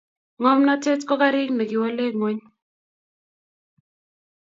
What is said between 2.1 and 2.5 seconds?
ngueny